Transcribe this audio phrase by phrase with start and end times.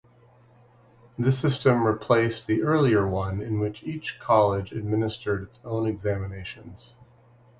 [1.19, 6.95] This system replaced the earlier one in which each college administered its own examinations.